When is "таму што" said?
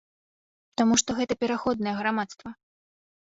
0.81-1.09